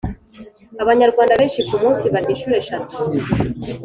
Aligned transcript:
abanyarwanda 0.83 1.39
benshi 1.39 1.59
ku 1.67 1.75
munsi 1.83 2.05
barya 2.13 2.31
inshuro 2.33 2.55
eshatu 2.61 2.93